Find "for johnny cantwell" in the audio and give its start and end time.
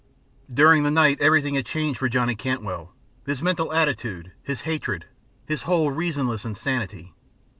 1.99-2.95